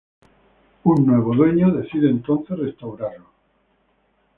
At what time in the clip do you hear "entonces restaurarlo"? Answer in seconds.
2.09-3.27